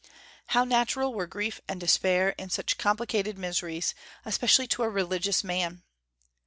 How 0.47 0.63
natural 0.63 1.13
were 1.13 1.27
grief 1.27 1.61
and 1.67 1.79
despair, 1.79 2.29
in 2.39 2.49
such 2.49 2.79
complicated 2.79 3.37
miseries, 3.37 3.93
especially 4.25 4.65
to 4.69 4.81
a 4.81 4.89
religious 4.89 5.43
man! 5.43 5.83